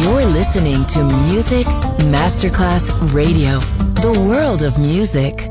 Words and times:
You're 0.00 0.26
listening 0.26 0.84
to 0.86 1.04
Music 1.04 1.66
Masterclass 2.12 2.90
Radio, 3.14 3.60
the 4.02 4.12
world 4.26 4.62
of 4.62 4.78
music. 4.78 5.48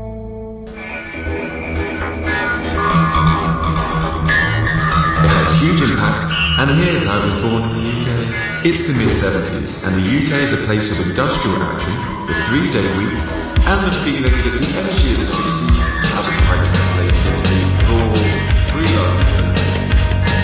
Huge 5.60 5.90
impact, 5.90 6.30
and 6.60 6.70
here's 6.80 7.02
how 7.04 7.18
it 7.18 7.24
was 7.24 7.34
born 7.42 7.62
in 7.62 7.74
the 7.74 7.90
UK. 7.90 8.64
It's 8.64 8.86
the 8.86 8.94
mid 8.94 9.10
70s, 9.10 9.86
and 9.86 9.96
the 9.96 10.06
UK 10.06 10.32
is 10.42 10.52
a 10.52 10.64
place 10.66 10.88
of 10.90 11.04
industrial 11.10 11.60
action, 11.62 11.94
the 12.26 12.34
three 12.46 12.70
day 12.70 12.86
week, 12.96 13.18
and 13.66 13.78
the 13.84 13.92
feeling 14.06 14.22
that 14.22 14.54
the 14.54 14.70
energy 14.78 15.12
of 15.12 15.18
the 15.18 15.26
60s 15.26 15.78
hasn't 16.14 16.38
quite 16.46 16.62
translated 16.62 17.22
into 17.26 17.90
raw, 17.90 18.14
free 18.70 18.86
love. 18.96 19.17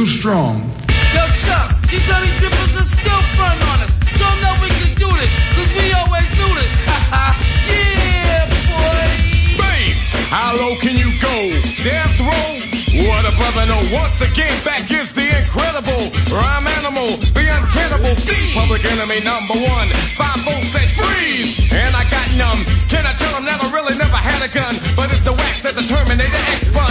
too 0.00 0.06
strong. 0.06 0.56
Yo, 1.12 1.20
Chuck, 1.44 1.76
these 1.92 2.08
honey 2.08 2.32
dribbles 2.40 2.72
are 2.72 2.88
still 2.88 3.22
front 3.36 3.60
on 3.68 3.84
us. 3.84 3.92
So 4.16 4.24
know 4.40 4.56
we 4.64 4.72
can 4.80 4.96
do 4.96 5.10
this, 5.20 5.28
cause 5.52 5.68
we 5.76 5.92
always 5.92 6.24
do 6.40 6.48
this. 6.56 6.72
yeah, 7.68 8.48
boy. 8.64 9.60
Bass, 9.60 10.16
how 10.32 10.56
low 10.56 10.72
can 10.80 10.96
you 10.96 11.12
go? 11.20 11.36
Death 11.84 12.16
row? 12.16 12.48
What 13.12 13.28
a 13.28 13.32
brother, 13.36 13.68
no. 13.68 13.76
Once 13.92 14.24
again, 14.24 14.56
back 14.64 14.88
is 14.88 15.12
the 15.12 15.36
incredible 15.36 16.00
rhyme 16.32 16.64
animal, 16.80 17.12
the 17.36 17.44
uncannibal 17.52 18.16
thief. 18.16 18.56
Public 18.56 18.88
enemy 18.88 19.20
number 19.20 19.52
one. 19.68 19.92
Five 20.16 20.40
folks 20.48 20.72
said 20.72 20.88
freeze, 20.96 21.60
and 21.76 21.92
I 21.92 22.08
got 22.08 22.24
numb. 22.40 22.60
Can 22.88 23.04
I 23.04 23.12
tell 23.20 23.36
them 23.36 23.44
that 23.44 23.60
I 23.60 23.68
really 23.68 24.00
never 24.00 24.16
had 24.16 24.40
a 24.40 24.48
gun? 24.48 24.72
But 24.96 25.12
it's 25.12 25.20
the 25.28 25.36
wax 25.36 25.60
that 25.60 25.76
the 25.76 25.84
Terminator 25.84 26.40
X 26.56 26.72
bun 26.72 26.88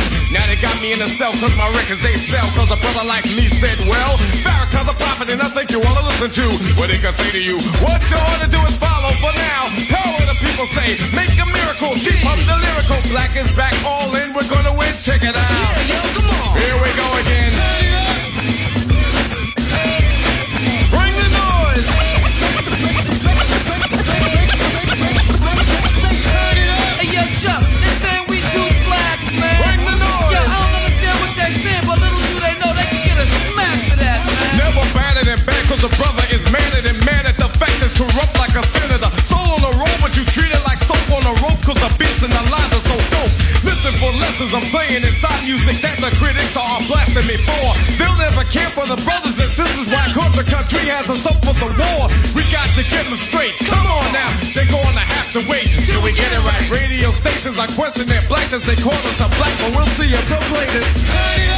got 0.62 0.76
me 0.82 0.92
in 0.92 1.00
the 1.00 1.08
cell, 1.08 1.32
took 1.40 1.56
my 1.56 1.68
records 1.72 2.04
they 2.04 2.16
sell. 2.16 2.46
Cause 2.56 2.72
a 2.72 2.78
brother 2.80 3.08
like 3.08 3.26
me 3.32 3.48
said, 3.48 3.80
well, 3.88 4.20
Farrakhan's 4.44 4.92
a 4.92 4.96
prophet 4.96 5.30
and 5.32 5.42
I 5.42 5.50
think 5.50 5.72
you 5.72 5.80
wanna 5.80 6.04
listen 6.04 6.32
to 6.32 6.46
what 6.80 6.92
he 6.92 7.00
can 7.00 7.14
say 7.14 7.32
to 7.32 7.42
you. 7.42 7.58
What 7.84 8.04
you 8.12 8.20
wanna 8.20 8.48
do 8.52 8.60
is 8.68 8.76
follow 8.78 9.12
for 9.24 9.32
now. 9.36 9.72
Hell 9.88 10.12
what 10.20 10.28
the 10.28 10.38
people 10.44 10.68
say, 10.68 11.00
make 11.16 11.32
a 11.40 11.48
miracle, 11.48 11.96
keep 11.96 12.20
up 12.28 12.40
the 12.44 12.58
lyrical. 12.60 13.00
Black 13.12 13.36
is 13.36 13.50
back, 13.56 13.74
all 13.88 14.12
in, 14.16 14.34
we're 14.36 14.48
gonna 14.48 14.76
win, 14.76 14.94
check 15.00 15.24
it 15.24 15.36
out. 15.36 15.50
Yeah, 15.88 15.96
yo, 15.96 16.00
come 16.14 16.28
on. 16.28 16.60
Here 16.60 16.76
we 16.76 16.90
go 16.94 17.08
again. 17.24 17.52
Hey. 17.56 17.89
The 35.80 35.88
a 35.88 35.96
brother 35.96 36.28
is 36.36 36.44
madder 36.52 36.84
than 36.84 37.00
mad 37.08 37.24
at 37.24 37.40
the 37.40 37.48
fact 37.56 37.80
is 37.80 37.96
corrupt 37.96 38.36
like 38.36 38.52
a 38.52 38.60
senator. 38.68 39.08
Soul 39.24 39.48
on 39.48 39.64
the 39.64 39.72
road, 39.80 39.96
but 40.04 40.12
you 40.12 40.28
treat 40.28 40.52
it 40.52 40.60
like 40.68 40.76
soap 40.76 41.00
on 41.08 41.24
a 41.24 41.32
rope, 41.40 41.56
cause 41.64 41.80
the 41.80 41.88
beats 41.96 42.20
and 42.20 42.36
the 42.36 42.44
lines 42.52 42.74
are 42.76 42.84
so 42.84 43.00
dope. 43.16 43.32
Listen 43.64 43.96
for 43.96 44.12
lessons 44.20 44.52
I'm 44.52 44.68
saying 44.68 45.08
inside 45.08 45.40
music 45.48 45.80
that 45.80 45.96
the 46.04 46.12
critics 46.20 46.60
are 46.60 46.84
blasting 46.84 47.32
me 47.32 47.40
for. 47.48 47.72
They'll 47.96 48.20
never 48.20 48.44
care 48.52 48.68
for 48.76 48.92
the 48.92 49.00
brothers 49.08 49.40
and 49.40 49.48
sisters, 49.48 49.88
why 49.88 50.04
cause 50.12 50.36
the 50.36 50.44
country 50.44 50.84
has 50.92 51.08
us 51.08 51.24
up 51.24 51.40
for 51.48 51.56
the 51.56 51.72
war. 51.72 52.12
We 52.36 52.44
got 52.52 52.68
to 52.76 52.84
get 52.84 53.08
them 53.08 53.16
straight. 53.16 53.56
Come 53.64 53.88
on 53.88 54.04
now, 54.12 54.36
they're 54.52 54.68
gonna 54.68 55.08
have 55.16 55.32
to 55.40 55.48
wait 55.48 55.64
till 55.88 56.04
we 56.04 56.12
get 56.12 56.28
it 56.36 56.44
right. 56.44 56.60
Radio 56.68 57.08
stations 57.16 57.56
are 57.56 57.72
questioning 57.72 58.12
their 58.12 58.26
blackness, 58.28 58.68
they 58.68 58.76
call 58.76 59.00
us 59.08 59.24
a 59.24 59.32
black, 59.32 59.56
but 59.64 59.80
we'll 59.80 59.88
see 59.96 60.12
if 60.12 60.28
the 60.28 60.44
latest. 60.60 61.49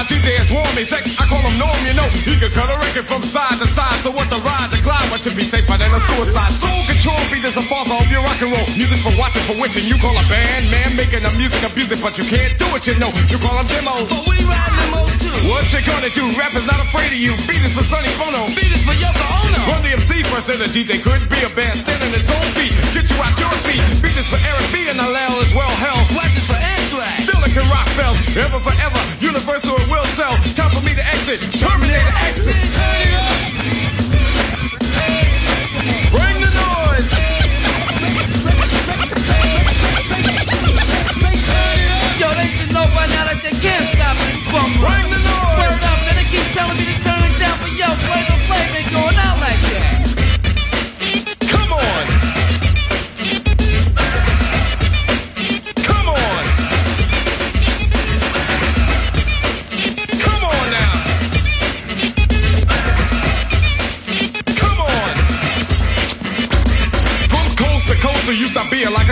My 0.00 0.08
DJ 0.08 0.40
is 0.40 0.48
warm 0.48 0.64
me. 0.72 0.88
Sex, 0.88 1.12
I 1.20 1.28
call 1.28 1.44
him 1.44 1.60
Norm, 1.60 1.76
you 1.84 1.92
know. 1.92 2.08
He 2.24 2.32
can 2.40 2.48
cut 2.56 2.72
a 2.72 2.76
record 2.80 3.04
from 3.04 3.20
side 3.20 3.60
to 3.60 3.68
side. 3.68 4.00
So 4.00 4.08
what 4.08 4.32
the 4.32 4.40
ride, 4.40 4.72
the 4.72 4.80
glide, 4.80 5.04
what 5.12 5.20
should 5.20 5.36
be 5.36 5.44
safer 5.44 5.76
than 5.76 5.92
a 5.92 6.00
suicide. 6.00 6.56
Soul 6.56 6.72
control 6.88 7.20
beat 7.28 7.44
is 7.44 7.52
the 7.52 7.60
father 7.68 7.92
of 8.00 8.08
your 8.08 8.24
rock 8.24 8.40
and 8.40 8.48
roll. 8.48 8.64
Music 8.80 8.96
for 9.04 9.12
watching, 9.20 9.44
for 9.44 9.60
witching. 9.60 9.84
You 9.84 10.00
call 10.00 10.16
a 10.16 10.24
band, 10.24 10.72
man, 10.72 10.96
making 10.96 11.28
the 11.28 11.32
music 11.36 11.60
abuse 11.68 11.92
it, 11.92 12.00
but 12.00 12.16
you 12.16 12.24
can't 12.24 12.56
do 12.56 12.64
it, 12.80 12.88
you 12.88 12.96
know. 12.96 13.12
You 13.28 13.36
call 13.44 13.60
them 13.60 13.68
demos. 13.68 14.08
But 14.08 14.24
we 14.24 14.40
ride 14.48 14.72
limos 14.88 15.20
too. 15.20 15.36
What 15.52 15.68
you 15.68 15.84
gonna 15.84 16.08
do? 16.16 16.24
Rap 16.32 16.56
is 16.56 16.64
not 16.64 16.80
afraid 16.80 17.12
of 17.12 17.20
you. 17.20 17.36
Beat 17.44 17.60
is 17.60 17.76
for 17.76 17.84
Sonny 17.84 18.08
Bono. 18.16 18.48
Beat 18.56 18.72
is 18.72 18.80
for 18.88 18.96
Yoko 18.96 19.26
Ono. 19.44 19.60
Run 19.68 19.84
the 19.84 20.00
MC 20.00 20.24
first 20.32 20.48
and 20.48 20.64
the 20.64 20.68
DJ 20.72 21.04
could 21.04 21.28
be 21.28 21.44
a 21.44 21.52
band 21.52 21.76
standing 21.76 22.16
its 22.16 22.32
own 22.32 22.48
feet. 22.56 22.72
Get 22.96 23.04
you 23.04 23.20
out 23.20 23.36
your 23.36 23.52
seat. 23.68 23.84
Beat 24.00 24.16
is 24.16 24.32
for 24.32 24.40
Eric 24.48 24.64
B 24.72 24.88
and 24.88 24.96
Hallel 24.96 25.44
as 25.44 25.52
well. 25.52 25.68
Hell, 25.76 26.00
Wax 26.16 26.40
is 26.40 26.48
for 26.48 26.56
Anthrax. 27.50 27.60
Still 27.60 27.62
can 27.62 27.70
rock 27.70 27.88
bells, 27.96 28.36
ever 28.36 28.60
forever. 28.60 29.00
Universal 29.20 29.76
it 29.76 29.88
will 29.90 30.04
sell. 30.14 30.34
Time 30.54 30.70
for 30.70 30.84
me 30.84 30.94
to 30.94 31.04
exit. 31.06 31.40
Terminator 31.58 32.12
exit. 32.26 32.54
Bring 36.10 36.40
the 36.40 36.50
noise. 36.50 37.10
Yo, 42.18 42.28
they 42.34 42.46
should 42.46 42.72
know 42.72 42.86
by 42.94 43.06
now 43.06 43.24
that 43.24 43.40
they 43.42 43.54
can't 43.58 43.84
stop 43.94 44.16
this. 44.16 44.36
Bring 44.78 45.10
the 45.10 45.18
noise. 45.18 45.58
Word 45.58 45.82
up, 45.82 45.98
and 46.08 46.18
they 46.18 46.26
keep 46.30 46.46
telling 46.54 46.76
me 46.76 46.84
to 46.84 47.02
turn 47.02 47.19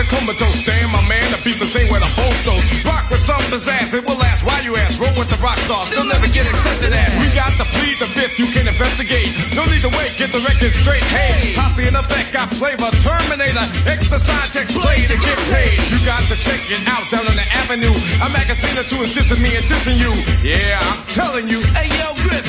comatose. 0.09 0.65
Stand 0.65 0.91
my 0.91 1.01
man, 1.07 1.23
the 1.31 1.39
beats 1.45 1.61
the 1.61 1.69
same 1.69 1.87
where 1.93 2.01
the 2.01 2.11
boat 2.17 2.35
goes. 2.43 2.65
Rock 2.83 3.07
with 3.13 3.21
some 3.21 3.41
pizzazz, 3.53 3.93
it 3.93 4.03
will 4.03 4.17
last. 4.17 4.43
Why 4.43 4.59
you 4.65 4.75
ask? 4.75 4.99
Roll 4.99 5.13
with 5.15 5.29
the 5.29 5.39
rock 5.39 5.57
stars. 5.69 5.87
They'll 5.93 6.09
never 6.09 6.27
get 6.27 6.49
accepted 6.49 6.91
as. 6.91 7.13
We 7.21 7.29
got 7.37 7.53
the 7.55 7.69
plead 7.77 8.01
the 8.01 8.09
fifth, 8.17 8.41
you 8.41 8.49
can 8.49 8.67
investigate. 8.67 9.31
No 9.53 9.63
need 9.69 9.85
to 9.85 9.91
wait, 9.95 10.17
get 10.17 10.33
the 10.33 10.41
record 10.41 10.73
straight. 10.73 11.05
Hey, 11.13 11.53
posse 11.55 11.85
in 11.87 11.95
effect, 11.95 12.33
got 12.33 12.49
flavor. 12.51 12.89
Terminator, 12.99 13.65
exercise 13.85 14.49
checks, 14.49 14.73
play 14.75 15.05
to 15.05 15.15
get 15.15 15.37
paid. 15.53 15.77
You 15.93 16.01
got 16.03 16.21
to 16.27 16.35
check 16.35 16.59
it 16.67 16.81
out 16.89 17.05
down 17.13 17.29
on 17.29 17.37
the 17.37 17.47
avenue. 17.63 17.93
A 18.25 18.27
magazine 18.33 18.75
or 18.75 18.87
two 18.89 18.99
is 19.05 19.13
dissing 19.13 19.39
me 19.45 19.55
and 19.55 19.65
dissing 19.69 20.01
you. 20.01 20.11
Yeah, 20.41 20.81
I'm 20.89 21.05
telling 21.07 21.47
you. 21.47 21.61
Hey 21.77 21.91
yo, 21.99 22.15
Grip, 22.25 22.45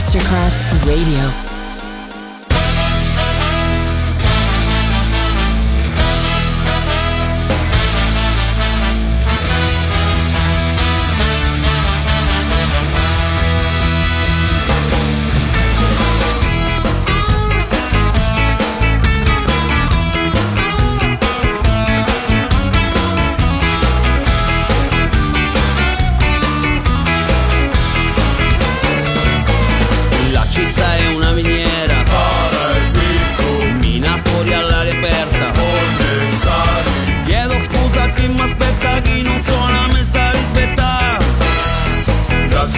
Masterclass 0.00 0.62
Radio. 0.86 1.49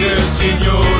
el 0.03 0.21
Señor. 0.31 0.92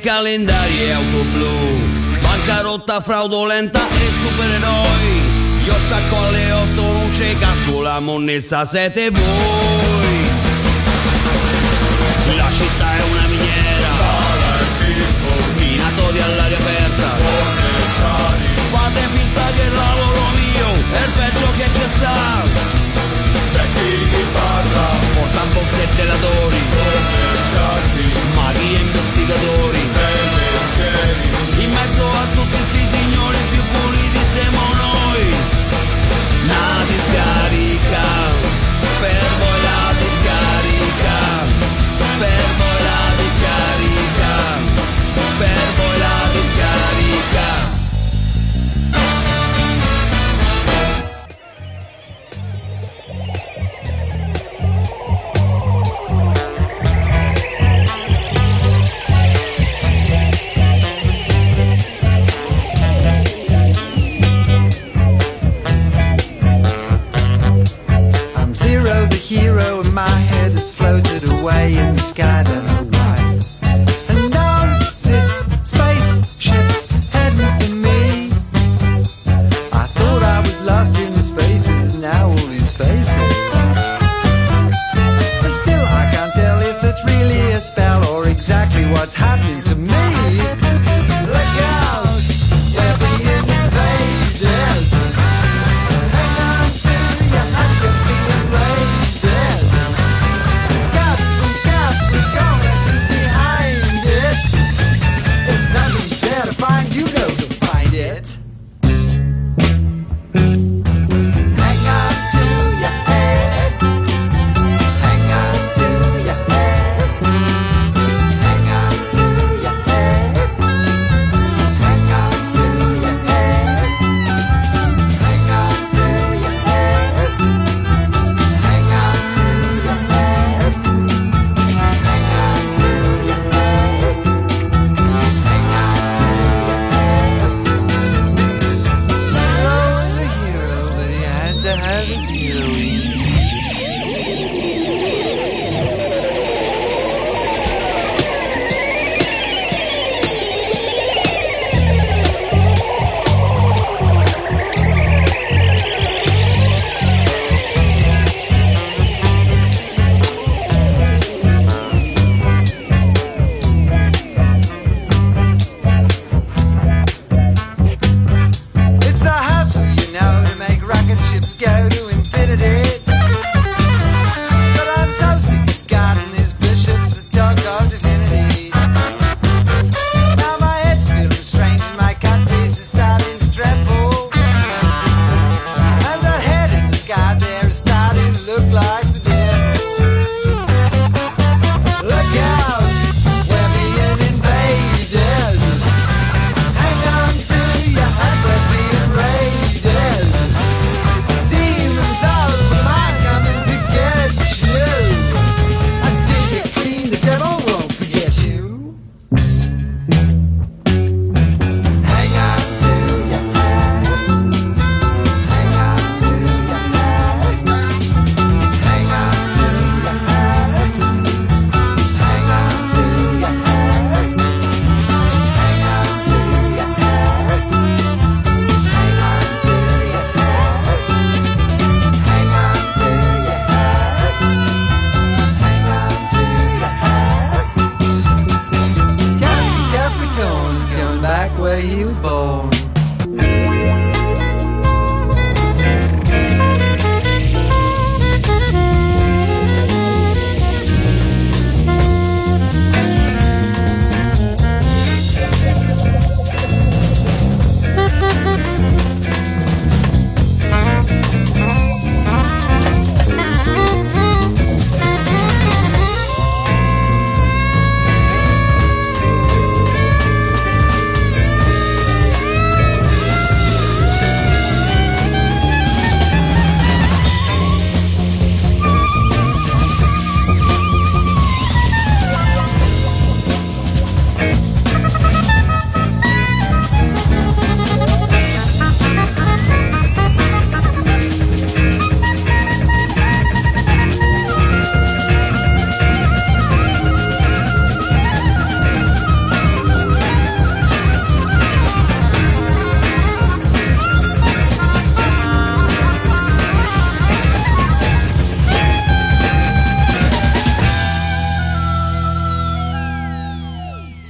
Calendari 0.00 0.82
e 0.82 0.92
auto 0.92 1.24
blu. 1.32 2.20
Bancarotta 2.20 3.00
fraudolenta 3.00 3.80
e 3.86 4.08
supereroi. 4.22 5.64
Io 5.64 5.74
stacco 5.86 6.16
alle 6.16 6.52
8, 6.52 6.82
non 6.82 7.10
c'è 7.10 7.36
casco, 7.38 7.82
la 7.82 8.00
monnessa 8.00 8.64
siete 8.64 9.10
voi. 9.10 10.29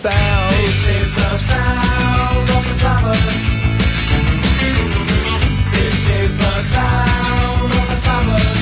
This 0.00 0.88
is 0.88 1.14
the 1.14 1.36
sound 1.36 2.50
of 2.50 2.64
the 2.66 2.74
summer. 2.74 3.12
This 5.72 6.10
is 6.10 6.38
the 6.38 6.62
sound 6.62 7.72
of 7.72 7.88
the. 8.00 8.61